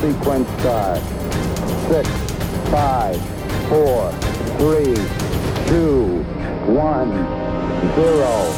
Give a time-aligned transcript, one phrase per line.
[0.00, 1.00] sequence start.
[1.88, 2.08] Six,
[2.70, 3.20] five,
[3.68, 4.12] four,
[4.58, 4.94] three,
[5.66, 6.22] two,
[6.72, 7.10] one,
[7.94, 8.54] zero.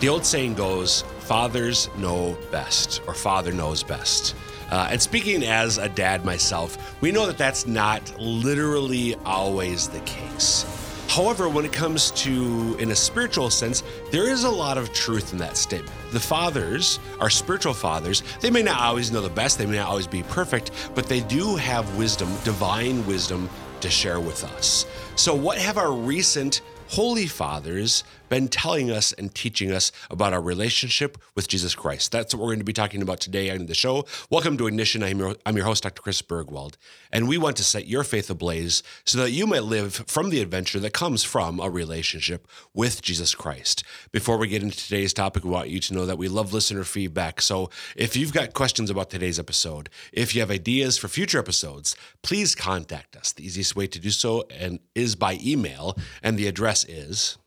[0.00, 4.34] The old saying goes, fathers know best, or father knows best.
[4.70, 10.00] Uh, and speaking as a dad myself, we know that that's not literally always the
[10.00, 10.83] case.
[11.14, 15.30] However, when it comes to, in a spiritual sense, there is a lot of truth
[15.30, 15.92] in that statement.
[16.10, 19.86] The fathers, our spiritual fathers, they may not always know the best, they may not
[19.86, 23.48] always be perfect, but they do have wisdom, divine wisdom
[23.80, 24.86] to share with us.
[25.14, 30.40] So, what have our recent holy fathers been telling us and teaching us about our
[30.40, 32.12] relationship with Jesus Christ.
[32.12, 34.06] That's what we're going to be talking about today on the show.
[34.30, 35.02] Welcome to Ignition.
[35.02, 36.02] I'm your, I'm your host, Dr.
[36.02, 36.76] Chris Burgwald,
[37.12, 40.40] and we want to set your faith ablaze so that you might live from the
[40.40, 43.84] adventure that comes from a relationship with Jesus Christ.
[44.10, 46.84] Before we get into today's topic, we want you to know that we love listener
[46.84, 47.40] feedback.
[47.40, 51.96] So if you've got questions about today's episode, if you have ideas for future episodes,
[52.22, 53.32] please contact us.
[53.32, 57.38] The easiest way to do so and is by email, and the address is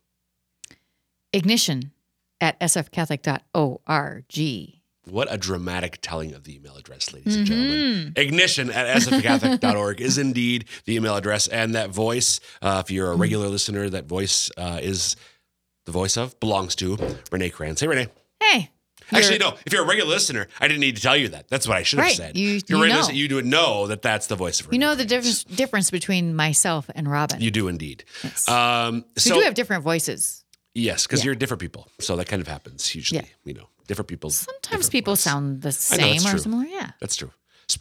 [1.34, 1.92] Ignition
[2.42, 4.74] at sfcatholic.org.
[5.10, 8.12] What a dramatic telling of the email address, ladies and gentlemen.
[8.18, 11.48] Ignition at sfcatholic.org is indeed the email address.
[11.48, 15.16] And that voice, uh, if you're a regular listener, that voice uh, is
[15.86, 17.80] the voice of, belongs to Renae Kranz.
[17.80, 18.10] Hey, Renae.
[18.42, 18.72] Hey.
[19.14, 19.58] Actually, you're- no.
[19.66, 21.48] If you're a regular listener, I didn't need to tell you that.
[21.48, 22.18] That's what I should have Right.
[22.18, 22.36] said.
[22.36, 23.08] You- if you're a you regular know.
[23.08, 25.90] listener, you would know that that's the voice of Renae You know the difference difference
[25.90, 27.40] between myself and Robin.
[27.40, 28.04] You do indeed.
[28.26, 28.46] Yes.
[28.50, 30.44] Um, we do have different voices.
[30.78, 31.26] Yes, because Yeah.
[31.26, 33.22] you're different people, so that kind of happens usually.
[33.22, 33.28] Yeah.
[33.46, 34.30] You know, different people.
[34.30, 36.66] Sometimes different people sound the I know, same or similar.
[36.66, 36.92] Yeah.
[37.00, 37.32] That's true.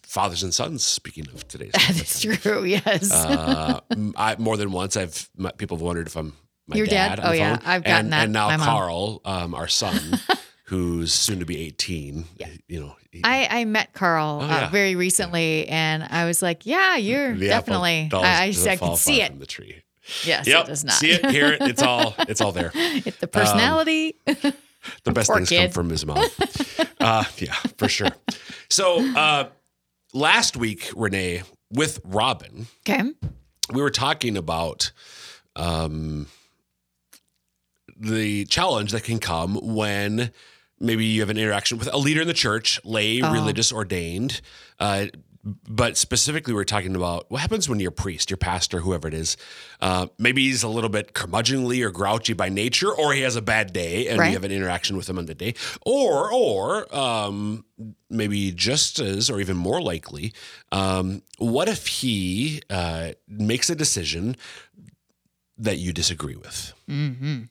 [0.03, 0.83] Fathers and sons.
[0.85, 2.65] Speaking of today's, That's true.
[2.65, 3.13] Yes.
[3.13, 3.81] uh,
[4.17, 6.33] I, more than once, I've my, people have wondered if I'm
[6.67, 7.17] my Your dad?
[7.17, 7.21] dad.
[7.23, 7.57] Oh, yeah.
[7.59, 7.67] phone.
[7.69, 8.25] I've gotten and, that.
[8.25, 8.65] And now.
[8.65, 10.19] Carl, um, our son,
[10.65, 12.25] who's soon to be 18.
[12.39, 12.49] Yeah.
[12.67, 14.67] You know, he- I, I met Carl Oh, yeah.
[14.67, 18.97] uh, very recently and I was like, yeah, you're the definitely, I, I, I could
[18.99, 19.39] see it.
[19.39, 19.83] the tree.
[20.25, 20.95] Yes, Yep, it does not.
[20.95, 21.63] see it, hear it.
[21.63, 22.71] It's all, it's all there.
[22.75, 24.17] It- the personality.
[24.25, 24.55] The
[25.13, 26.25] best Poor things come from his mom.
[27.01, 28.11] uh, yeah, for sure.
[28.71, 29.49] So uh,
[30.15, 33.03] last week, Renae, with Robin, okay.
[33.73, 34.93] we were talking about
[35.57, 36.27] um,
[37.97, 40.31] the challenge that can come when
[40.79, 43.33] maybe you have an interaction with a leader in the church, lay, Oh.
[43.33, 44.41] religious, ordained.
[44.79, 45.07] Uh,
[45.69, 49.37] but specifically, we're talking about what happens when your priest, your pastor, whoever it is,
[49.81, 53.43] uh, maybe he's a little bit curmudgeonly or grouchy by nature, or he has a
[53.43, 54.29] bad day and Right.
[54.29, 57.65] you have an interaction with him on the day, or or um,
[58.11, 60.33] maybe just as or even more likely,
[60.73, 64.37] um, what if he uh, makes a decision
[65.59, 66.73] that you disagree with?
[66.89, 67.43] hmm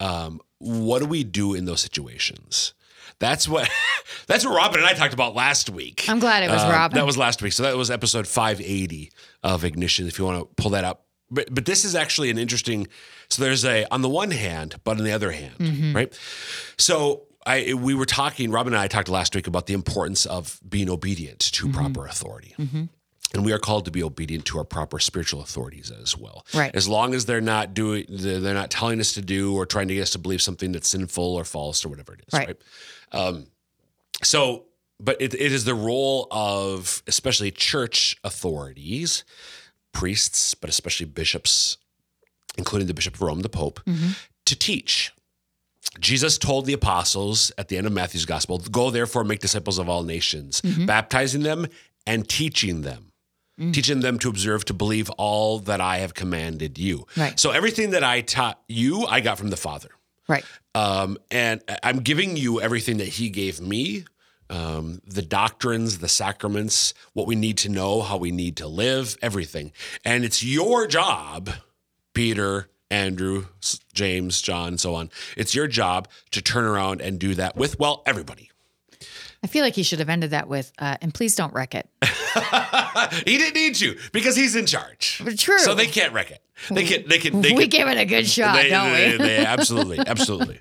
[0.00, 2.74] um, what do we do in those situations?
[3.18, 3.68] That's what
[4.26, 6.04] that's what Robin and I talked about last week.
[6.08, 6.96] I'm glad it was Um, Robin.
[6.96, 7.52] That was last week.
[7.52, 9.10] So that was episode 580
[9.42, 10.06] of Ignition.
[10.06, 12.86] If you want to pull that up, but but this is actually an interesting.
[13.28, 15.96] So there's a on the one hand, but on the other hand, Mm-hmm.
[15.96, 16.18] right?
[16.78, 17.22] So.
[17.48, 20.90] I, we were talking, Robin and I talked last week about the importance of being
[20.90, 21.76] obedient to Mm-hmm.
[21.76, 22.56] proper authority.
[23.34, 26.46] And we are called to be obedient to our proper spiritual authorities as well.
[26.54, 26.74] Right.
[26.74, 29.94] As long as they're not doing, they're not telling us to do or trying to
[29.94, 32.32] get us to believe something that's sinful or false or whatever it is.
[32.32, 32.46] Right.
[32.48, 32.56] Right.
[33.12, 33.46] Um,
[34.22, 34.64] so,
[35.00, 39.24] but it, it is the role of especially church authorities,
[39.92, 41.76] priests, but especially bishops,
[42.56, 43.80] including the Bishop of Rome, the Pope,
[44.46, 45.12] to teach.
[46.00, 49.88] Jesus told the apostles at the end of Matthew's gospel, Go therefore, make disciples of
[49.88, 51.66] all nations, baptizing them
[52.06, 53.12] and teaching them.
[53.58, 57.06] Teaching them to observe, to believe all that I have commanded you.
[57.16, 57.40] Right.
[57.40, 59.88] So, everything that I taught you, I got from the Father.
[60.28, 60.44] Right.
[60.74, 64.04] Um, and I'm giving you everything that he gave me
[64.50, 69.16] um, the doctrines, the sacraments, what we need to know, how we need to live,
[69.22, 69.72] everything.
[70.04, 71.50] And it's your job,
[72.14, 73.46] Peter, Andrew,
[73.92, 75.10] James, John, so on.
[75.36, 78.50] It's your job to turn around and do that with, well, everybody.
[79.42, 81.88] I feel like he should have ended that with, uh, and please don't wreck it.
[83.26, 85.22] he didn't need to because he's in charge.
[85.38, 85.58] True.
[85.58, 86.42] So they can't wreck it.
[86.70, 87.06] They can.
[87.06, 87.42] They can.
[87.42, 89.18] They we can, give it a good shot, they, don't they- we?
[89.18, 90.58] they- absolutely, absolutely.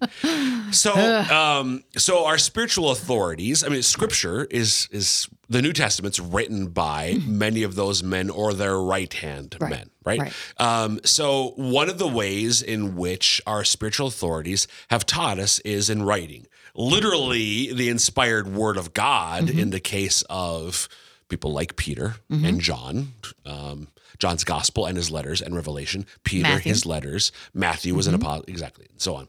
[0.72, 3.63] So, um, so our spiritual authorities.
[3.63, 8.54] I mean, Scripture is is the New Testament's written by many of those men or
[8.54, 10.19] their right hand Right, men, right?
[10.19, 10.33] right.
[10.57, 15.89] Um, so, one of the ways in which our spiritual authorities have taught us is
[15.89, 16.45] in writing,
[16.75, 19.45] literally the inspired Word of God.
[19.45, 19.60] Mm-hmm.
[19.60, 20.88] In the case of
[21.27, 23.13] people like Peter and John.
[23.45, 23.88] Um,
[24.18, 26.72] John's gospel and his letters and Revelation, Peter, Matthew.
[26.72, 29.27] his letters, Matthew was an apostle, exactly, and so on.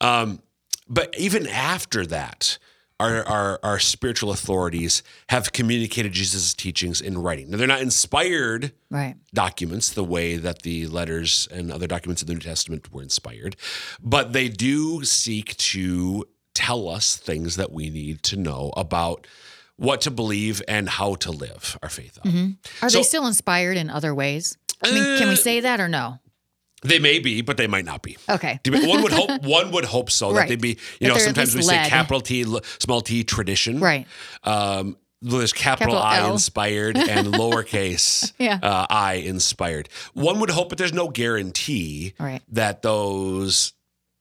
[0.00, 0.42] Um,
[0.88, 2.58] but even after that,
[3.00, 7.50] our, our, our spiritual authorities have communicated Jesus' teachings in writing.
[7.50, 9.16] Now, they're not inspired Right.
[9.34, 13.56] documents the way that the letters and other documents of the New Testament were inspired,
[14.02, 16.24] but they do seek to
[16.56, 19.26] tell us things that we need to know about
[19.76, 22.32] what to believe and how to live our faith out.
[22.82, 24.56] Are So- they still inspired in other ways?
[24.82, 26.18] I mean, can we Uh, say that or no?
[26.82, 28.16] They may be, but they might not be.
[28.28, 28.60] Okay.
[28.66, 29.42] One would hope.
[29.42, 30.74] One would hope so that they'd be.
[30.74, 32.44] That You know, sometimes we least say capital T,
[32.78, 33.80] small t tradition.
[33.80, 34.06] Right.
[34.44, 36.32] Um, there's capital, Capital I L.
[36.34, 38.58] inspired and lowercase Yeah.
[38.62, 39.88] uh, I inspired.
[40.12, 42.42] One would hope, but there's no guarantee Right.
[42.50, 43.72] that those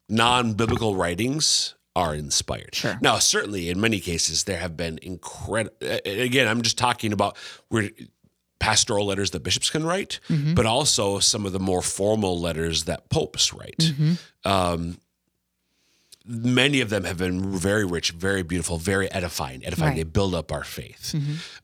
[0.10, 2.75] non-biblical writings are inspired.
[2.75, 2.97] Sure.
[3.01, 5.75] Now, certainly in many cases there have been incredible.
[6.06, 7.38] Again, I'm just talking about
[7.69, 7.89] where
[8.59, 10.53] pastoral letters that bishops can write, Mm-hmm.
[10.56, 13.77] but also some of the more formal letters that popes write.
[13.80, 14.13] Mm-hmm.
[14.50, 14.97] Um,
[16.25, 19.63] many of them have been very rich, very beautiful, very edifying.
[19.65, 19.92] Edifying.
[19.92, 19.97] Right.
[19.97, 21.13] They build up our faith.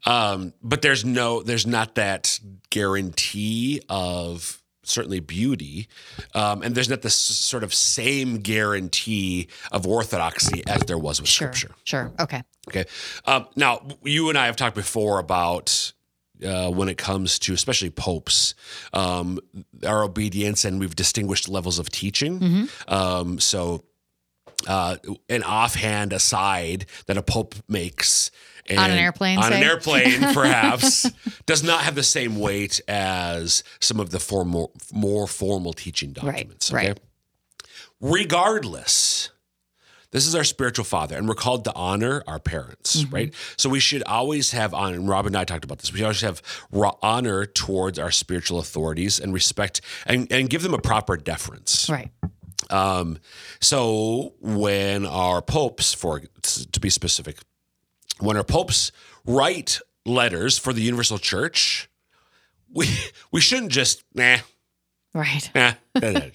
[0.06, 2.40] Um, but there's no, there's not that
[2.70, 5.88] guarantee of certainly beauty,
[6.34, 11.30] um, and there's not this sort of same guarantee of orthodoxy as there was with
[11.30, 11.54] Sure.
[11.54, 11.76] Scripture.
[11.84, 12.12] Sure.
[12.20, 12.44] Okay.
[12.68, 12.86] Okay.
[13.26, 15.94] Um, now, you and I have talked before about
[16.46, 18.56] uh, when it comes to especially popes,
[18.94, 19.40] um,
[19.86, 22.40] our obedience, and we've distinguished levels of teaching.
[22.40, 22.94] Mm-hmm.
[22.94, 23.84] Um, so,
[24.68, 24.98] uh,
[25.30, 28.32] an offhand aside that a pope makes.
[28.78, 31.10] On an airplane, on an airplane, perhaps,
[31.46, 36.72] does not have the same weight as some of the formal, more formal teaching documents.
[36.72, 36.92] right.
[36.92, 37.00] Okay?
[38.02, 39.30] Regardless,
[40.12, 43.16] this is our spiritual father, and we're called to honor our parents, Mm-hmm.
[43.16, 43.34] right?
[43.58, 44.96] So we should always have honor.
[44.96, 45.92] And Rob and I talked about this.
[45.94, 46.42] We should always have
[47.02, 51.90] honor towards our spiritual authorities and respect and, and give them a proper deference.
[51.90, 52.10] Right.
[52.70, 53.20] Um,
[53.60, 57.38] so when our popes, for to be specific,
[58.22, 58.92] when our popes
[59.26, 61.90] write letters for the universal church,
[62.74, 62.88] we
[63.32, 64.38] we shouldn't just nah.
[65.14, 65.50] Right.
[65.56, 66.30] Eh.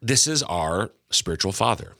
[0.00, 1.94] this is our spiritual father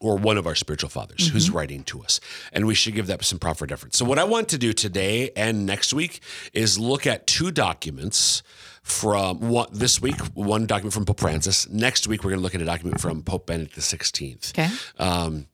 [0.00, 2.20] or one of our spiritual fathers who's writing to us.
[2.52, 3.98] And we should give that some proper deference.
[3.98, 6.20] So what i want to do today and next week
[6.52, 8.42] is look at two documents
[8.82, 11.68] from one, this week one document from pope francis.
[11.68, 14.68] Next week we're going to look at a document from pope benedict xvi Okay.
[14.98, 15.46] um,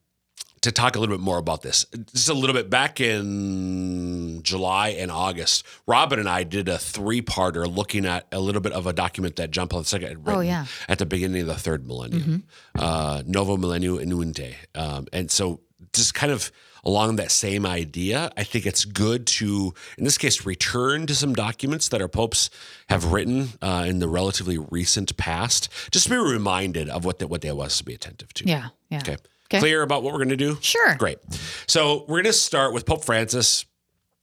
[0.67, 1.85] to talk a little bit more about this.
[2.13, 7.21] Just a little bit back in July and August, Robin and I did a three
[7.21, 10.35] parter looking at a little bit of a document that John Paul II had written
[10.35, 10.65] Oh, yeah.
[10.89, 12.43] at the beginning of the third millennium,
[12.77, 14.55] uh, Novo Millennio Ineunte.
[14.75, 15.61] Um, and so,
[15.93, 16.51] just kind of
[16.83, 21.33] along that same idea, I think it's good to, in this case, return to some
[21.33, 22.49] documents that our popes
[22.89, 27.27] have written uh, in the relatively recent past, just to be reminded of what, the,
[27.27, 28.45] what they want us to be attentive to.
[28.45, 28.67] Yeah.
[28.89, 28.99] Yeah.
[28.99, 29.17] Okay.
[29.47, 29.59] Okay.
[29.59, 30.57] Clear about what we're going to do?
[30.61, 30.95] Sure.
[30.95, 31.19] Great.
[31.67, 33.65] So we're going to start with Pope Francis.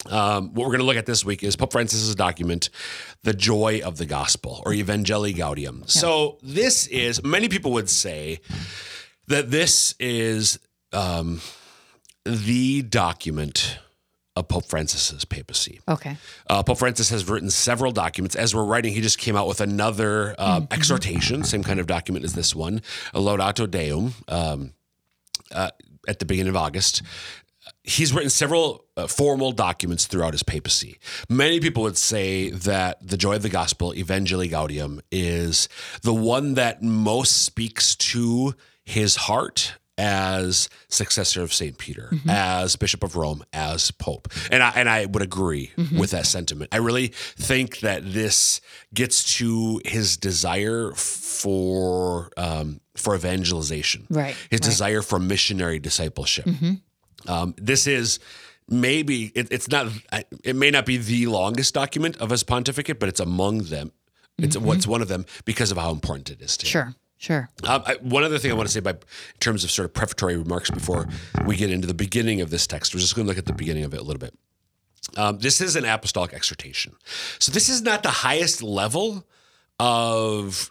[0.06, 2.68] Um, what we're going to look at this week is Pope Francis's document,
[3.22, 5.88] "The Joy of the Gospel" or Evangelii Gaudium.
[5.88, 8.40] So this is many people would say
[9.28, 10.58] that this is
[10.92, 11.40] um,
[12.26, 13.78] the document
[14.36, 15.80] of Pope Francis's papacy.
[15.88, 16.16] Okay.
[16.50, 18.34] Uh, Pope Francis has written several documents.
[18.34, 22.24] As we're writing, he just came out with another um, exhortation, same kind of document
[22.24, 22.82] as this one,
[23.14, 24.72] a Laudate Deum, um,
[25.54, 25.70] uh,
[26.08, 27.02] at the beginning of August.
[27.82, 30.98] He's written several uh, formal documents throughout his papacy.
[31.30, 35.68] Many people would say that the joy of the gospel, Evangelii Gaudium, is
[36.02, 41.78] the one that most speaks to his heart as successor of St.
[41.78, 44.28] Peter, as Bishop of Rome, as Pope.
[44.50, 46.70] And I, and I would agree with that sentiment.
[46.74, 48.60] I really think that this
[48.92, 54.62] gets to his desire for um, for evangelization, Right, His right.
[54.70, 56.46] desire for missionary discipleship.
[57.26, 58.18] Um, this is
[58.68, 59.88] maybe it, it's not
[60.42, 63.92] it may not be the longest document of his pontificate, but it's among them.
[64.38, 66.70] It's what's one of them because of how important it is to him.
[66.70, 66.94] Sure.
[67.24, 67.48] Sure.
[67.66, 68.98] Um, I, one other thing I want to say by in
[69.40, 71.08] terms of sort of prefatory remarks before
[71.46, 73.54] we get into the beginning of this text, we're just going to look at the
[73.54, 74.34] beginning of it a little bit.
[75.16, 76.92] Um, this is an apostolic exhortation,
[77.38, 79.26] so this is not the highest level
[79.80, 80.70] of.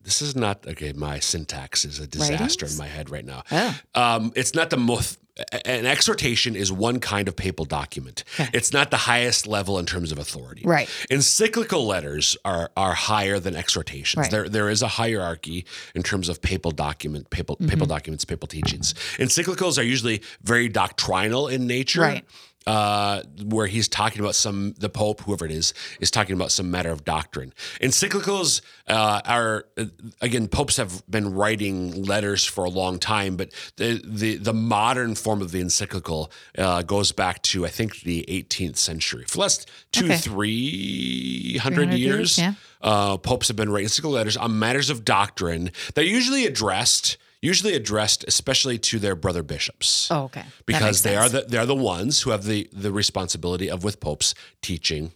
[0.00, 0.92] This is not okay.
[0.92, 2.72] My syntax is a disaster Writings?
[2.72, 3.42] in my head right now.
[3.50, 3.80] Oh.
[3.96, 5.18] Um, it's not the most.
[5.64, 8.24] An exhortation is one kind of papal document.
[8.52, 10.62] It's not the highest level in terms of authority.
[10.64, 10.88] Right.
[11.10, 14.22] Encyclical letters are are higher than exhortations.
[14.22, 14.30] Right.
[14.30, 17.68] There there is a hierarchy in terms of papal document, papal Mm-hmm.
[17.68, 18.94] papal documents, papal teachings.
[19.18, 22.00] Encyclicals are usually very doctrinal in nature.
[22.02, 22.24] Right.
[22.66, 26.70] Uh, where he's talking about some the Pope, whoever it is, is talking about some
[26.70, 27.52] matter of doctrine.
[27.80, 29.84] Encyclicals uh, are uh,
[30.20, 35.14] again popes have been writing letters for a long time, but the the, the modern
[35.14, 39.24] form of the encyclical uh, goes back to I think the 18th century.
[39.26, 40.16] For the last two Okay.
[40.18, 42.54] three hundred years, years, yeah.
[42.82, 45.70] uh, popes have been writing encyclical letters on matters of doctrine.
[45.94, 47.16] They're usually addressed.
[47.42, 50.44] Usually addressed, especially to their brother bishops Oh, okay.
[50.66, 54.34] Because they are the they're the ones who have the the responsibility of with popes
[54.60, 55.12] teaching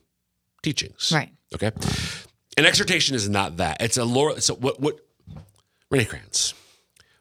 [0.62, 1.12] teachings.
[1.14, 1.31] Right.
[1.54, 1.71] Okay.
[2.57, 3.83] An exhortation is not that.
[3.83, 4.40] It's a lore.
[4.40, 5.00] So what what
[5.93, 6.54] Renae Kranz,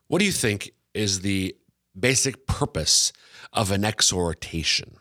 [0.08, 1.56] what do you think is the
[2.00, 3.12] basic purpose
[3.52, 4.98] of an exhortation?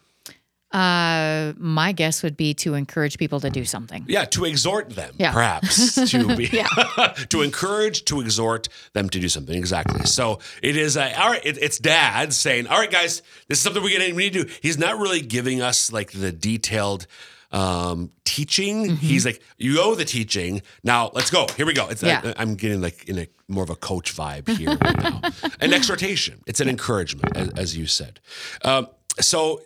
[0.73, 4.05] Uh, my guess would be to encourage people to do something.
[4.09, 5.33] Yeah, to exhort them, Yeah.
[5.33, 6.49] perhaps to be
[7.29, 9.57] to encourage, to exhort them to do something.
[9.57, 10.05] Exactly.
[10.07, 11.45] So it is a all right.
[11.45, 14.45] It, it's dad saying, "All right, guys, this is something we get we need to
[14.45, 17.07] do." He's not really giving us like the detailed
[17.53, 18.95] um teaching Mm-hmm.
[18.95, 22.33] he's like you owe the teaching now let's go here we go it's Yeah.
[22.35, 25.21] I, am getting like in a more of a coach vibe here right now
[25.61, 28.21] an exhortation it's an encouragement as, as you said
[28.65, 28.87] um
[29.21, 29.61] so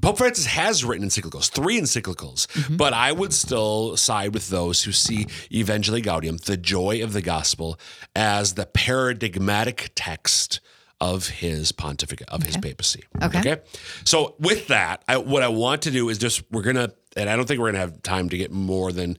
[0.00, 2.46] Pope Francis has written encyclicals, three encyclicals,
[2.76, 7.22] but I would still side with those who see Evangelii Gaudium, the joy of the
[7.22, 7.78] gospel,
[8.14, 10.60] as the paradigmatic text
[11.00, 13.04] of his pontificate, of his papacy.
[13.20, 13.40] Okay.
[14.04, 17.36] So with that, I, what I want to do is just we're gonna, and I
[17.36, 19.18] don't think we're gonna have time to get more than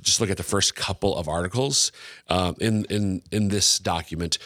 [0.00, 1.92] just look at the first couple of articles
[2.28, 4.38] um, in in in this document.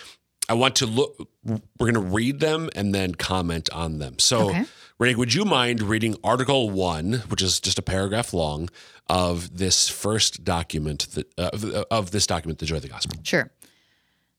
[0.48, 1.28] I want to look.
[1.44, 4.18] We're going to read them and then comment on them.
[4.18, 4.64] So, Okay.
[5.00, 8.68] Renae, would you mind reading Article One, which is just a paragraph long,
[9.08, 13.18] of this first document that, uh, of, of this document, the Joy of the Gospel?
[13.24, 13.50] Sure.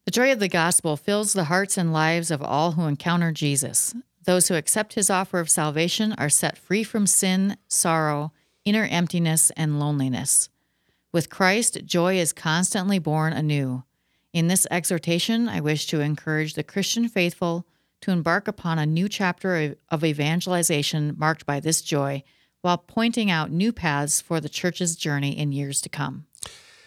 [0.06, 3.96] The joy of the gospel fills the hearts and lives of all who encounter Jesus.
[4.26, 8.32] Those who accept his offer of salvation are set free from sin, sorrow,
[8.66, 10.50] inner emptiness, and loneliness.
[11.12, 13.84] With Christ, joy is constantly born anew.
[14.34, 17.68] In this exhortation, I wish to encourage the Christian faithful
[18.02, 22.24] to embark upon a new chapter of- evangelization marked by this joy,
[22.62, 26.26] while pointing out new paths for the church's journey in years to come.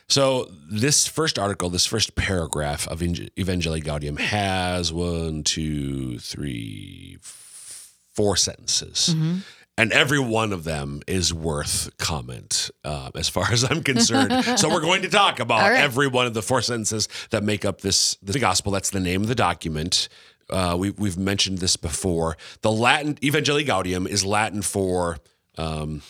[0.08, 8.36] So this first article, this first paragraph of Evangelii Gaudium has one, two, three, four
[8.36, 9.14] sentences.
[9.14, 9.38] Mm-hmm.
[9.78, 14.32] And every one of them is worth comment, uh, as far as I'm concerned.
[14.58, 15.78] so we're going to talk about right.
[15.78, 18.72] every one of the four sentences that make up this the gospel.
[18.72, 20.08] That's the name of the document.
[20.48, 22.36] Uh, we, we've mentioned this before.
[22.62, 25.18] The Latin Evangelii Gaudium is Latin for
[25.58, 26.02] um,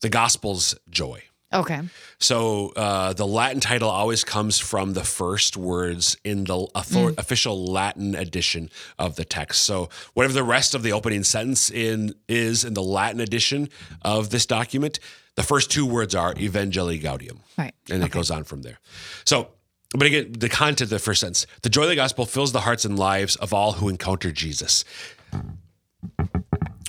[0.00, 1.22] the gospel's joy.
[1.52, 1.80] Okay.
[2.18, 7.64] So uh, the Latin title always comes from the first words in the author- official
[7.72, 9.62] Latin edition of the text.
[9.62, 13.70] So whatever the rest of the opening sentence in is in the Latin edition
[14.02, 14.98] of this document,
[15.36, 17.72] the first two words are Evangelii Gaudium, Right.
[17.90, 18.78] and it goes on from there.
[19.24, 19.48] So.
[19.94, 22.60] But again, the content of the first sentence the joy of the gospel fills the
[22.60, 24.84] hearts and lives of all who encounter Jesus.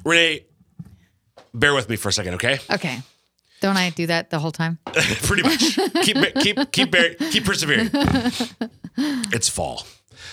[0.03, 0.43] Renae,
[1.53, 2.59] bear with me for a second, okay?
[2.69, 2.99] Okay.
[3.61, 4.79] Don't I do that the whole time?
[4.85, 5.75] Pretty much.
[6.03, 7.89] keep keep keep bear, keep persevering.
[9.31, 9.85] It's fall.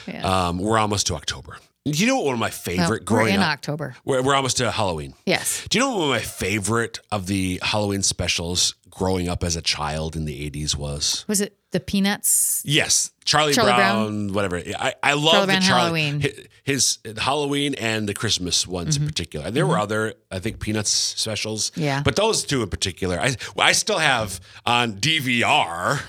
[0.09, 0.49] Yeah.
[0.49, 1.59] Um, we're almost to October.
[1.85, 3.49] Do you know what one of my favorite Well, favorite we're in up?
[3.53, 3.95] October.
[4.05, 5.15] We're, we're almost to Halloween.
[5.25, 5.65] Yes.
[5.69, 9.55] Do you know what one of my favorite of the Halloween specials growing up as
[9.55, 11.25] a child in the 80s was?
[11.29, 12.63] Was it the Peanuts?
[12.65, 14.57] Yes, Charlie, Charlie Brown, whatever.
[14.57, 16.33] I, I love Charlie the Brown Charlie Halloween.
[16.67, 19.05] Hi- His, Halloween and the Christmas ones Mm-hmm.
[19.05, 19.51] in particular.
[19.51, 21.73] There were other, I think, Peanuts specials.
[21.77, 22.03] Yeah.
[22.03, 26.01] but those two in particular, I I still have on DVR.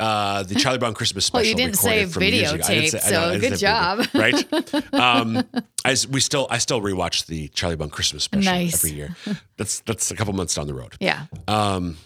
[0.00, 1.42] Uh, the Charlie Brown Christmas special.
[1.42, 2.64] Well, you didn't say recorded from years ago.
[2.66, 4.06] I didn't videotape, I know, so good job.
[4.14, 4.92] right?
[4.94, 5.44] Um,
[5.84, 8.74] I we still I still rewatch the Charlie Brown Christmas special Nice.
[8.82, 9.14] every year.
[9.58, 10.94] That's that's a couple months down the road.
[10.98, 11.26] Yeah.
[11.46, 11.98] Um,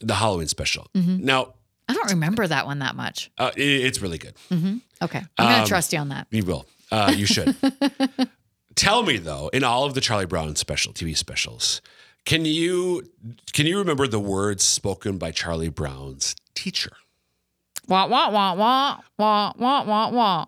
[0.00, 0.86] the Halloween special.
[0.94, 1.24] Mm-hmm.
[1.24, 1.54] Now
[1.88, 3.30] I don't remember that one that much.
[3.38, 4.34] uh, it- it's really good.
[5.02, 5.18] Okay.
[5.36, 6.28] I'm going Um, to trust you on that.
[6.30, 6.64] You will.
[6.92, 7.56] Uh, you should.
[8.74, 11.80] Tell me though, in all of the Charlie Brown special TV specials,
[12.26, 13.10] can you
[13.52, 16.92] can you remember the words spoken by Charlie Brown's teacher?
[17.88, 20.46] Wah, wah, wah, wah, wah, wah, wah, wah.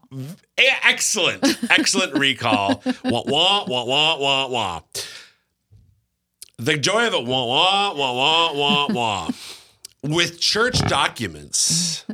[0.57, 2.83] Eh, Excellent, excellent recall.
[3.05, 4.81] Wah wah wah wah wah wah.
[6.59, 7.25] The joy of it.
[7.27, 9.29] Wah wah wah wah wah wah.
[10.03, 12.05] With church documents,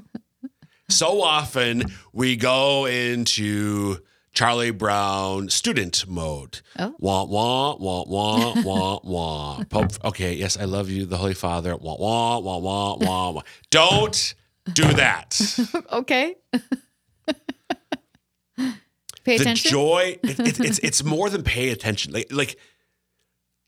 [0.89, 1.83] so often
[2.13, 3.99] we go into
[4.33, 6.61] Charlie Brown student mode.
[6.79, 6.95] Oh.
[6.99, 9.65] Wah wah wah wah wah wah.
[9.69, 9.93] Pope.
[10.05, 11.77] Okay, yes, I love you, the Holy Father.
[11.77, 13.43] Wah wah wah wah wah wah.
[13.71, 14.35] Don't
[14.73, 15.41] do that.
[15.93, 16.37] Okay.
[19.23, 19.69] Pay the attention.
[19.69, 22.57] The joy it, it, it's it's more than pay attention like like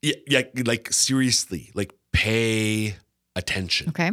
[0.01, 2.97] yeah, yeah, like seriously, like pay
[3.37, 3.91] attention.
[3.91, 4.11] Okay.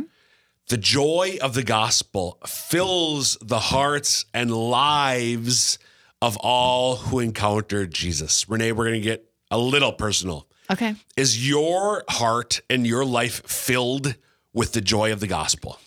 [0.68, 5.80] The joy of the gospel fills the hearts and lives
[6.22, 8.46] of all who encounter Jesus.
[8.46, 10.48] Renae, we're going to get a little personal.
[10.72, 10.96] Okay.
[11.18, 14.16] Is your heart and your life filled
[14.54, 15.80] with the joy of the gospel?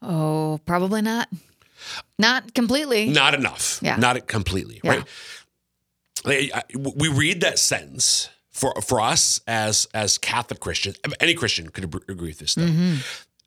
[0.00, 1.28] Oh, probably not.
[2.18, 3.08] Not completely.
[3.08, 3.78] Not enough.
[3.82, 3.96] Yeah.
[3.96, 5.02] Not completely, Yeah.
[6.24, 6.64] right?
[6.74, 10.96] We read that sentence for for us as as Catholic Christians.
[11.20, 12.54] Any Christian could agree with this.
[12.54, 12.62] Though.
[12.62, 12.96] Mm-hmm.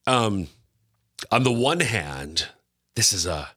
[0.08, 0.48] Um,
[1.32, 2.50] on the one hand,
[2.96, 3.50] this is a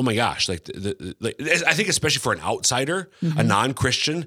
[0.00, 3.38] oh my gosh, like the, the, like I think especially for an outsider, Mm-hmm.
[3.38, 4.26] a non Christian,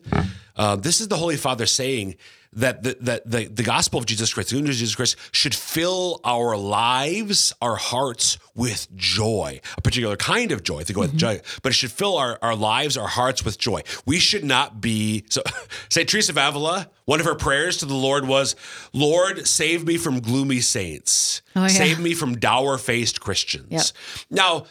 [0.55, 2.15] uh, this is the Holy Father saying
[2.55, 5.15] that the, that the, the gospel of Jesus Christ, the good news of Jesus Christ,
[5.31, 11.17] should fill our lives, our hearts with joy, a particular kind of joy, go with
[11.17, 13.81] joy, but it should fill our, our lives, our hearts with joy.
[14.05, 15.41] We should not be, so
[15.89, 16.07] St.
[16.07, 18.55] Teresa of Avila, one of her prayers to the Lord was,
[18.93, 21.67] Lord, save me from gloomy saints, Oh, yeah.
[21.69, 23.65] save me from dour faced Christians.
[23.71, 23.85] Yep.
[24.29, 24.65] Now,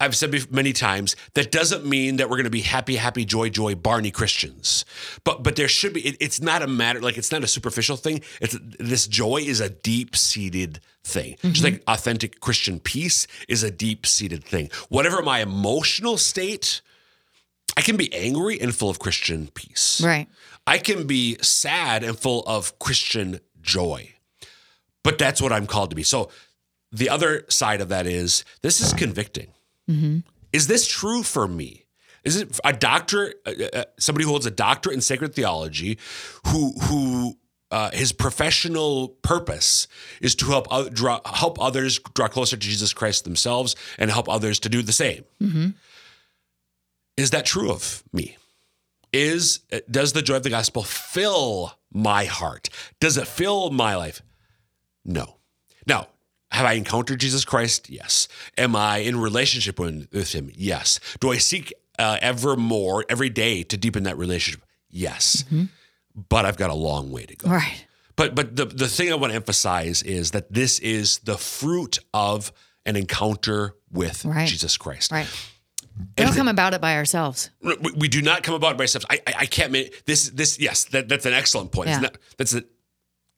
[0.00, 3.48] I've said many times that doesn't mean that we're going to be happy, happy, joy,
[3.48, 4.84] joy, Barney Christians.
[5.24, 6.00] But but there should be.
[6.06, 8.20] It, it's not a matter like it's not a superficial thing.
[8.40, 11.34] It's this joy is a deep seated thing.
[11.34, 11.50] Mm-hmm.
[11.50, 14.70] Just like authentic Christian peace is a deep seated thing.
[14.88, 16.80] Whatever my emotional state,
[17.76, 20.00] I can be angry and full of Christian peace.
[20.00, 20.28] Right.
[20.64, 24.14] I can be sad and full of Christian joy.
[25.02, 26.02] But that's what I'm called to be.
[26.02, 26.30] So
[26.92, 29.48] the other side of that is this is convicting.
[30.52, 31.84] Is this true for me?
[32.24, 35.98] Is it a doctor, uh, uh, somebody who holds a doctorate in sacred theology,
[36.46, 37.38] who who
[37.70, 39.86] uh, his professional purpose
[40.20, 44.28] is to help oth- draw, help others draw closer to Jesus Christ themselves and help
[44.28, 45.24] others to do the same?
[47.16, 48.36] Is that true of me?
[49.12, 52.68] is does the joy of the gospel fill my heart?
[53.00, 54.22] Does it fill my life?
[55.04, 55.36] No.
[55.86, 56.08] Now,
[56.50, 57.90] have I encountered Jesus Christ?
[57.90, 58.28] Yes.
[58.56, 60.50] Am I in relationship with him?
[60.54, 60.98] Yes.
[61.20, 64.64] Do I seek uh, ever more every day to deepen that relationship?
[64.90, 65.44] Yes.
[66.28, 67.50] But I've got a long way to go.
[67.50, 67.84] Right.
[68.16, 71.98] But but the the thing I want to emphasize is that this is the fruit
[72.12, 72.50] of
[72.84, 74.48] an encounter with Right.
[74.48, 75.12] Jesus Christ.
[75.12, 75.28] Right.
[76.16, 77.50] We don't come about it by ourselves.
[77.62, 79.06] We, we do not come about it by ourselves.
[79.10, 80.30] I, I, I can't make this.
[80.30, 81.88] This yes, that, that's an excellent point.
[81.90, 82.00] Yeah.
[82.00, 82.62] not- that's a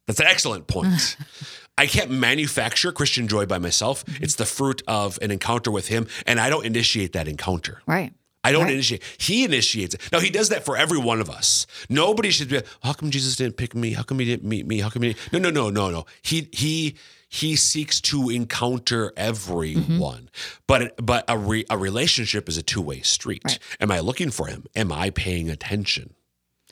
[0.06, 1.16] that's an excellent point.
[1.80, 4.04] I can't manufacture Christian joy by myself.
[4.04, 4.24] Mm-hmm.
[4.24, 7.80] It's the fruit of an encounter with Him, and I don't initiate that encounter.
[7.86, 8.12] Right.
[8.44, 8.74] I don't Right.
[8.74, 9.02] initiate.
[9.18, 10.00] He initiates it.
[10.12, 11.66] Now He does that for every one of us.
[11.88, 12.60] Nobody should be.
[12.82, 13.92] How come Jesus didn't pick me?
[13.94, 14.80] How come He didn't meet me?
[14.80, 15.16] How come He?
[15.32, 16.04] No, no, no, no, no.
[16.22, 16.96] He He
[17.28, 20.28] He seeks to encounter everyone.
[20.66, 23.42] But but a re, a relationship is a two way street.
[23.46, 23.58] Right.
[23.80, 24.66] Am I looking for Him?
[24.76, 26.14] Am I paying attention?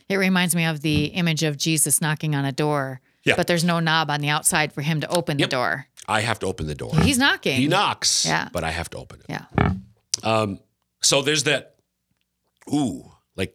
[0.08, 3.36] It reminds me of the image of Jesus knocking on a door, Yeah.
[3.36, 5.50] but there's no knob on the outside for him to open Yep.
[5.50, 5.86] the door.
[6.08, 6.92] I have to open the door.
[7.02, 7.56] He's knocking.
[7.56, 8.24] He knocks.
[8.26, 8.48] Yeah.
[8.52, 9.26] But I have to open it.
[9.28, 10.54] Yeah.
[11.00, 11.76] So there's that.
[12.72, 13.54] Ooh, like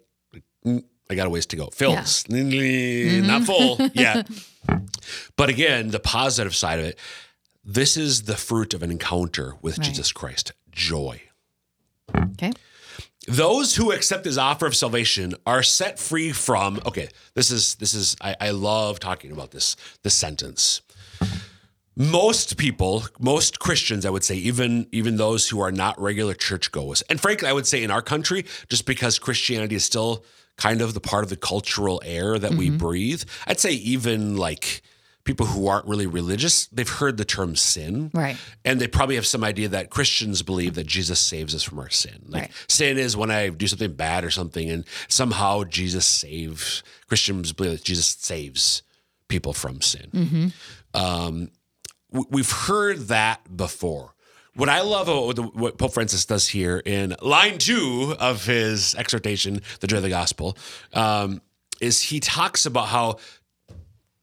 [0.66, 1.68] mm, I got a ways to go.
[1.68, 4.28] Fills, not full yet.
[5.36, 6.98] But again, the positive side of it.
[7.66, 9.88] This is the fruit of an encounter with Right.
[9.88, 10.52] Jesus Christ.
[10.72, 11.22] Joy.
[12.16, 12.52] Okay.
[13.28, 16.82] Those who accept his offer of salvation are set free from.
[16.86, 18.16] Okay, this is this is.
[18.22, 20.82] I, I love talking about this this sentence.
[21.96, 27.02] Most people, most Christians, I would say, even even those who are not regular churchgoers,
[27.04, 30.26] and frankly, I would say in our country, just because Christianity is still
[30.58, 32.78] kind of the part of the cultural air that we mm-hmm.
[32.78, 34.82] breathe, I'd say even like
[35.26, 38.36] people who aren't really religious, they've heard the term sin, Right.
[38.66, 41.90] and they probably have some idea that Christians believe that Jesus saves us from our
[41.90, 42.26] sin.
[42.28, 42.52] Like Right.
[42.68, 46.84] sin is when I do something bad or something, and somehow Jesus saves.
[47.08, 48.82] Christians believe that Jesus saves
[49.30, 50.52] people from sin.
[50.94, 51.50] Um,
[52.12, 54.14] we've heard that before.
[54.56, 58.94] What I love about what, what Pope Francis does here in line two of his
[58.96, 60.56] exhortation, "The Joy of the Gospel,"
[60.94, 61.42] um,
[61.82, 63.18] is he talks about how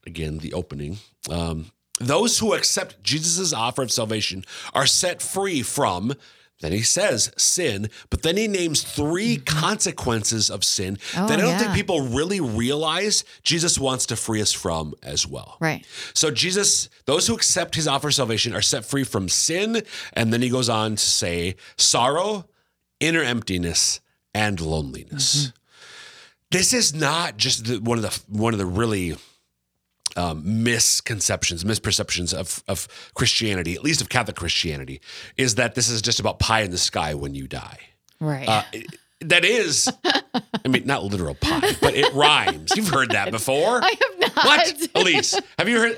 [0.05, 0.97] again, the opening.
[1.29, 6.13] Um, those who accept Jesus' offer of salvation are set free from,
[6.61, 11.41] then he says sin, but then he names 3 consequences of sin Oh, that I
[11.41, 15.57] don't think people really realize Jesus wants to free us from as well.
[15.59, 15.85] Right.
[16.13, 19.83] So Jesus, those who accept his offer of salvation are set free from sin,
[20.13, 22.45] and then he goes on to say sorrow,
[22.99, 23.99] inner emptiness,
[24.33, 25.51] and loneliness.
[26.51, 29.15] This is not just the, one of the one of the really
[30.17, 35.01] um, misconceptions, misperceptions of of Christianity, at least of Catholic Christianity,
[35.37, 37.79] is that this is just about pie in the sky when you die.
[38.19, 38.47] Right.
[38.47, 38.63] Uh,
[39.21, 42.71] that is I mean, not literal pie, but it rhymes.
[42.75, 43.79] You've heard that before.
[43.83, 44.45] I have not.
[44.45, 44.87] What?
[44.95, 45.97] Elise, have you heard?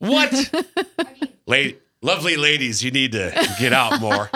[0.00, 0.08] No.
[0.10, 0.52] What?
[1.46, 4.30] Lady, lovely ladies, you need to get out more.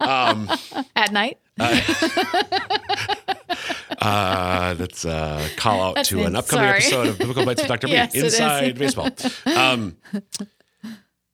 [0.00, 0.48] Um,
[0.94, 1.38] At night?
[1.58, 1.80] uh,
[4.78, 6.76] that's a call out That's to an upcoming Sorry.
[6.78, 7.86] episode of Biblical Bites with Dr.
[7.88, 9.10] B Yes, inside baseball.
[9.46, 9.96] Um,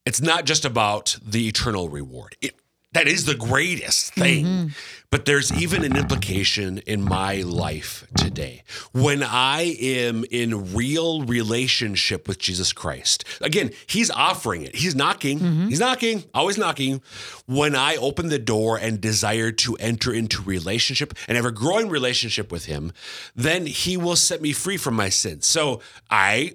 [0.05, 2.35] it's not just about the eternal reward.
[2.41, 2.55] It,
[2.93, 4.45] that is the greatest thing.
[4.45, 4.67] Mm-hmm.
[5.09, 8.63] But there's even an implication in my life today.
[8.91, 14.75] When I am in real relationship with Jesus Christ, again, He's offering it.
[14.75, 15.39] He's knocking.
[15.39, 15.67] Mm-hmm.
[15.67, 17.01] He's knocking, always knocking.
[17.45, 21.89] When I open the door and desire to enter into relationship and have a growing
[21.89, 22.91] relationship with Him,
[23.35, 25.45] then He will set me free from my sins.
[25.45, 26.53] So I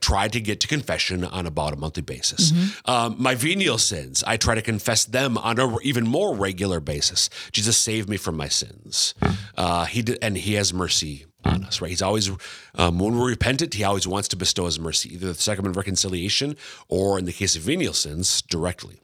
[0.00, 2.52] try to get to confession on about a monthly basis.
[2.84, 7.30] Um, my venial sins, I try to confess them on a even more regular basis.
[7.50, 9.14] Jesus saved me from my sins.
[9.56, 11.80] Uh, he did, and He has mercy on us.
[11.80, 11.90] Right?
[11.90, 12.28] He's always
[12.74, 15.76] um, when we're repentant, He always wants to bestow His mercy, either the sacrament of
[15.76, 16.56] reconciliation
[16.88, 19.00] or, in the case of venial sins, directly.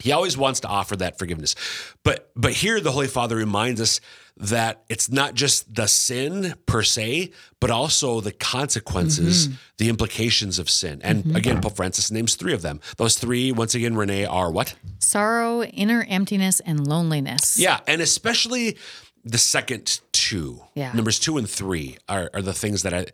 [0.00, 1.54] He always wants to offer that forgiveness.
[2.02, 4.00] But but here the Holy Father reminds us
[4.36, 9.56] that it's not just the sin per se, but also the consequences, mm-hmm.
[9.76, 11.00] the implications of sin.
[11.02, 11.36] And mm-hmm.
[11.36, 12.80] again, Pope Francis names three of them.
[12.96, 14.74] Those three, once again, Renae, are what?
[14.98, 17.58] Sorrow, inner emptiness, and loneliness.
[17.58, 18.78] Yeah, and especially
[19.24, 20.92] the second two, Yeah.
[20.92, 23.06] numbers two and three, are, are the things that I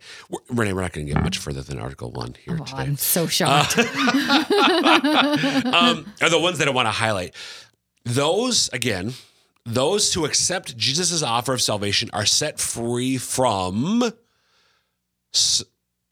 [0.51, 0.73] Renae.
[0.73, 2.77] We're not going to get much further than Article One here Oh, today.
[2.83, 3.77] I'm so shocked.
[3.79, 3.87] um,
[6.21, 7.33] are the ones that I want to highlight.
[8.03, 9.13] Those, again,
[9.65, 14.11] those who accept Jesus' offer of salvation are set free from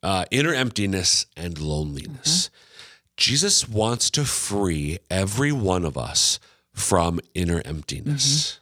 [0.04, 2.50] uh, inner emptiness and loneliness.
[3.18, 6.40] Jesus wants to free every one of us
[6.74, 8.60] from inner emptiness.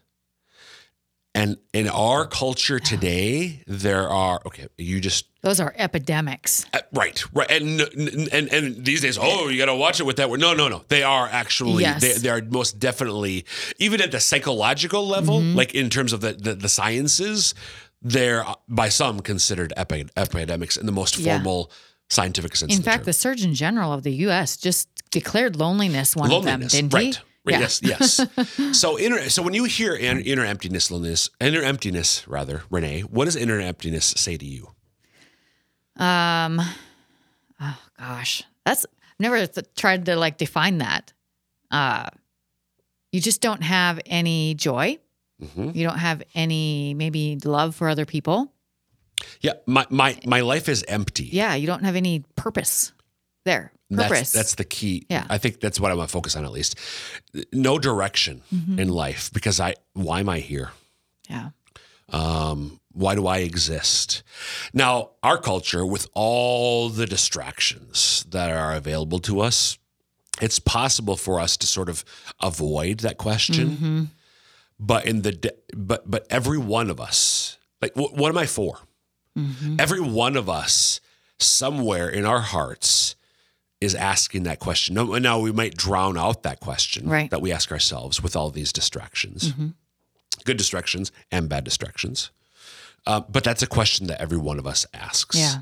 [1.36, 6.63] And in our culture today, there are, okay, you just Those are epidemics.
[6.74, 10.17] uh, right, right, and and and these days, oh, you got to watch it with
[10.17, 10.39] that word.
[10.39, 10.84] No, no, no.
[10.89, 12.02] They are actually Yes.
[12.02, 13.46] they, they are most definitely
[13.80, 15.58] even at the psychological level, Mm-hmm.
[15.58, 17.56] like in terms of the the, the sciences,
[18.04, 21.38] they're uh, by some considered epi- epidemics in the most Yeah.
[21.38, 21.72] formal
[22.12, 22.74] scientific sense.
[22.74, 23.06] In of the fact, term.
[23.06, 24.56] the Surgeon General of the U.S.
[24.56, 27.15] just declared loneliness one loneliness, of them, didn't right?
[27.15, 27.22] he?
[27.45, 27.56] Right.
[27.56, 27.60] Yeah.
[27.60, 27.82] Yes.
[27.82, 28.77] Yes.
[28.79, 29.29] so inner.
[29.29, 33.60] So when you hear in, inner emptiness, loneliness, inner emptiness, rather, Renae, what does inner
[33.60, 34.69] emptiness say to you?
[35.97, 36.62] Um,
[37.60, 41.13] oh gosh, that's I've never th- tried to like define that.
[41.69, 42.10] Uh,
[43.12, 44.97] you just don't have any joy.
[45.41, 45.71] Mm-hmm.
[45.73, 48.51] You don't have any maybe love for other people.
[49.41, 51.25] Yeah, my my my life is empty.
[51.25, 52.93] Yeah, you don't have any purpose
[53.45, 53.71] there.
[53.97, 54.19] Purpose.
[54.19, 55.06] That's that's the key.
[55.10, 55.25] Yeah.
[55.29, 56.75] I think that's what I want to focus on at least.
[57.51, 58.79] No direction Mm-hmm.
[58.79, 60.71] in life because I why am I here?
[61.29, 61.49] yeah.
[62.10, 64.21] Um, why do I exist?
[64.73, 69.79] Now, our culture, with all the distractions that are available to us,
[70.41, 72.03] it's possible for us to sort of
[72.39, 73.69] avoid that question.
[73.69, 74.03] Mm-hmm.
[74.79, 78.45] But in the de- but but every one of us, like, wh- what am I
[78.45, 78.79] for?
[79.38, 79.77] Mm-hmm.
[79.79, 80.99] Every one of us,
[81.39, 83.15] somewhere in our hearts,
[83.84, 84.96] is asking that question.
[84.96, 87.30] Now, now we might drown out that question Right.
[87.32, 89.54] that we ask ourselves with all these distractions,
[90.46, 92.32] good distractions and bad distractions.
[93.06, 95.38] Uh, but that's a question that every one of us asks.
[95.38, 95.62] Yeah.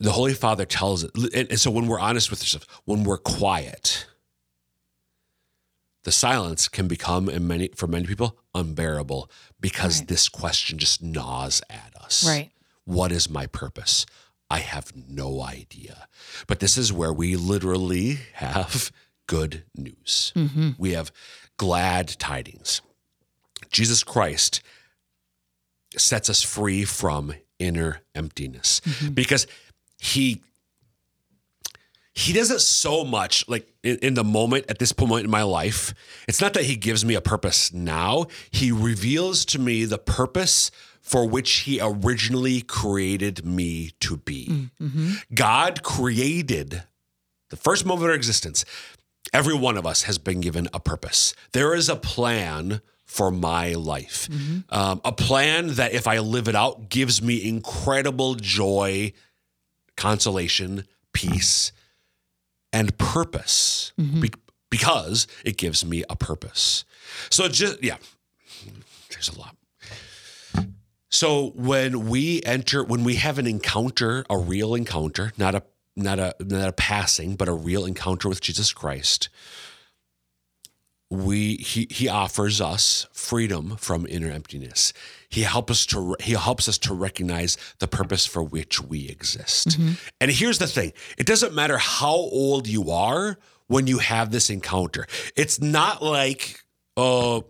[0.00, 1.10] The Holy Father tells it.
[1.34, 4.06] And, and so when we're honest with ourselves, when we're quiet,
[6.04, 10.08] the silence can become, in many for many people, unbearable because Right.
[10.08, 12.24] this question just gnaws at us.
[12.26, 12.50] Right.
[12.84, 14.04] What is my purpose?
[14.50, 16.08] I have no idea.
[16.46, 18.92] But this is where we literally have
[19.26, 20.32] good news.
[20.36, 20.70] Mm-hmm.
[20.78, 21.12] We have
[21.56, 22.82] glad tidings.
[23.70, 24.62] Jesus Christ
[25.96, 29.12] sets us free from inner emptiness mm-hmm.
[29.12, 29.46] because
[29.98, 30.42] he
[32.16, 35.42] he does it so much like in, in the moment at this point in my
[35.42, 35.94] life
[36.26, 40.70] it's not that he gives me a purpose now he reveals to me the purpose
[41.04, 44.48] for which he originally created me to be.
[44.50, 45.12] Mm, mm-hmm.
[45.34, 46.82] God created
[47.50, 48.64] the first moment of our existence.
[49.32, 51.34] Every one of us has been given a purpose.
[51.52, 54.28] There is a plan for my life.
[54.30, 54.74] Mm-hmm.
[54.74, 59.12] Um, a plan that if i live it out gives me incredible joy
[59.96, 61.70] consolation peace
[62.72, 64.20] and purpose mm-hmm.
[64.20, 64.32] Be-
[64.70, 66.86] because it gives me a purpose.
[67.30, 67.98] So just yeah,
[69.10, 69.54] there's a lot.
[71.14, 75.62] So when we enter, when we have an encounter, a real encounter, not a
[75.94, 79.28] not a not a passing, but a real encounter with Jesus Christ,
[81.10, 84.92] we he he offers us freedom from inner emptiness.
[85.28, 89.68] He helps us to he helps us to recognize the purpose for which we exist.
[89.68, 89.92] Mm-hmm.
[90.20, 94.50] And here's the thing: it doesn't matter how old you are when you have this
[94.50, 95.06] encounter.
[95.36, 96.58] It's not like
[96.96, 97.44] oh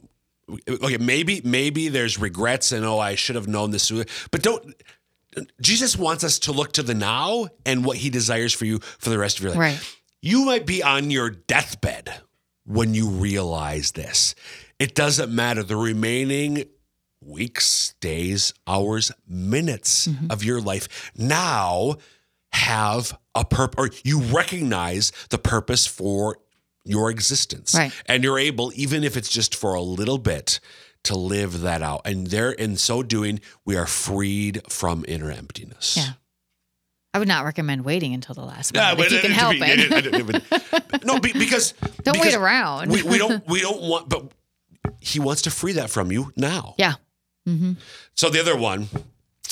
[0.68, 4.04] okay maybe maybe there's regrets and oh I should have known this sooner.
[4.30, 4.74] But don't
[5.61, 9.11] Jesus wants us to look to the now and what he desires for you for
[9.11, 9.59] the rest of your life.
[9.61, 9.96] Right.
[10.22, 12.12] You might be on your deathbed
[12.64, 14.35] when you realize this.
[14.78, 15.62] It doesn't matter.
[15.62, 16.64] The remaining
[17.20, 20.30] weeks, days, hours, minutes Mm-hmm.
[20.30, 21.96] of your life now
[22.52, 26.38] have a purpose, or you recognize the purpose for
[26.85, 27.75] your existence.
[27.75, 27.92] Right.
[28.07, 30.61] And you're able, even if it's just for a little bit,
[31.05, 32.03] to live that out.
[32.05, 35.97] And there, in so doing, we are freed from inner emptiness.
[35.97, 36.12] Yeah.
[37.12, 39.61] I would not recommend waiting until the last Yeah, minute if you can help be-
[39.62, 41.05] it.
[41.05, 42.90] no, be- because Don't wait around.
[42.90, 44.33] We, we don't we don't want, but
[45.01, 46.75] he wants to free that from you now.
[46.79, 46.94] yeah.
[47.49, 47.73] Mm-hmm.
[48.16, 48.88] So the other one,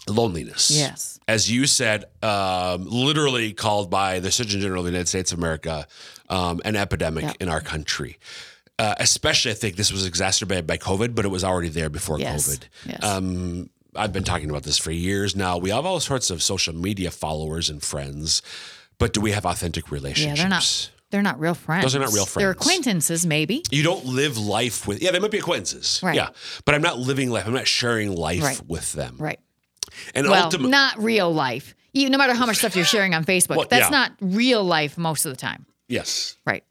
[0.09, 0.70] loneliness.
[0.70, 1.18] Yes.
[1.28, 5.38] As you said, um, literally called by the Surgeon General of the United States of
[5.38, 5.87] America
[6.28, 7.33] um, an epidemic Yeah.
[7.40, 8.18] in our country.
[8.78, 12.18] Uh, especially, I think this was exacerbated by COVID, but it was already there before
[12.18, 12.48] Yes.
[12.48, 12.62] COVID.
[12.87, 13.05] Yes.
[13.05, 15.59] Um, I've been talking about this for years now.
[15.59, 18.40] We have all sorts of social media followers and friends,
[18.98, 20.38] but do we have authentic relationships?
[20.38, 21.83] Yeah, they're not they're not real friends.
[21.85, 22.42] Those are not real friends.
[22.42, 23.62] They're acquaintances, maybe.
[23.70, 26.00] You don't live life with, yeah, they might be acquaintances.
[26.02, 26.14] Right.
[26.16, 26.31] Yeah.
[26.64, 27.46] But I'm not living life.
[27.46, 28.62] I'm not sharing life Right.
[28.66, 29.16] with them.
[29.18, 29.38] Right.
[30.14, 31.74] And Well, ultimately, not real life.
[31.92, 33.90] You, no matter how much stuff you're sharing on Facebook, Well, that's yeah.
[33.90, 35.66] not real life most of the time.
[35.88, 36.37] yes.
[36.46, 36.64] Right.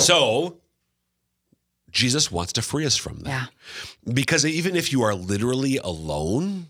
[0.00, 0.58] So
[1.90, 3.28] Jesus wants to free us from that.
[3.30, 4.12] Yeah.
[4.12, 6.66] Because even if you are literally alone,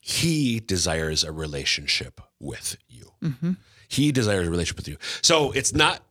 [0.00, 3.12] he desires a relationship with you.
[3.22, 3.52] Mm-hmm.
[3.88, 4.96] He desires a relationship with you.
[5.22, 6.02] So it's not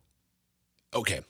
[0.93, 1.21] okay.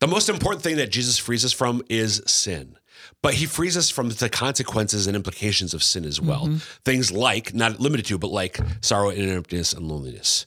[0.00, 2.76] The most important thing that Jesus frees us from is sin.
[3.24, 6.44] But he frees us from the consequences and implications of sin as well.
[6.44, 6.56] Mm-hmm.
[6.84, 10.44] Things like, not limited to, but like sorrow, and emptiness, and loneliness.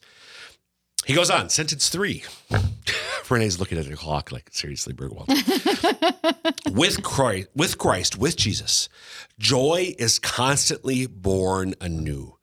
[1.07, 2.23] He goes on, sentence three.
[3.29, 5.27] Renae's looking at the clock like, seriously, Burgwald.
[6.71, 8.89] with Christ, with Christ, with Jesus,
[9.39, 12.36] joy is constantly born anew.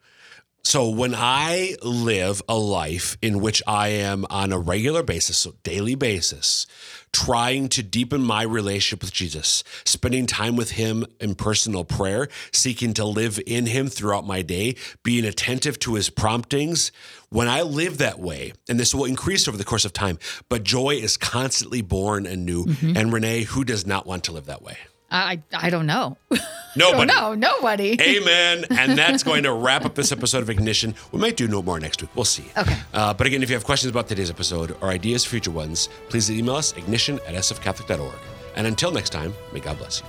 [0.67, 5.55] So when I live a life in which I am on a regular basis, so
[5.63, 6.67] daily basis,
[7.13, 12.95] trying to deepen my relationship with Jesus, spending time with him in personal prayer, seeking
[12.95, 16.91] to live in him throughout my day, being attentive to his promptings,
[17.29, 20.65] when I live that way, and this will increase over the course of time, but
[20.65, 22.65] joy is constantly born anew.
[22.65, 22.97] Mm-hmm.
[22.97, 24.79] And Renae, who does not want to live that way?
[25.11, 26.17] I I don't know.
[26.77, 27.07] Nobody.
[27.07, 27.97] no, nobody.
[28.01, 28.65] Amen.
[28.71, 30.93] And that's going to wrap up this episode of Ignition.
[31.13, 32.11] We might do no more next week.
[32.17, 32.47] We'll see.
[32.59, 32.77] Okay.
[32.93, 35.89] Uh, but again, if you have questions about today's episode or ideas for future ones,
[36.09, 38.15] please email us ignition at sfcatholic.org.
[38.57, 40.07] And until next time, may God bless you.